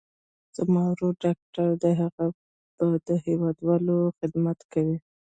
زما 0.55 0.81
ورور 0.89 1.13
ډاکټر 1.23 1.69
دي، 1.81 1.93
هغه 2.01 2.25
به 2.75 2.87
د 3.07 3.09
هېوادوالو 3.25 3.97
خدمت 4.17 4.59
کوي. 4.73 4.97